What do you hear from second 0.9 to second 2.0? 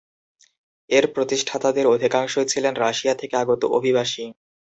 এর প্রতিষ্ঠাতাদের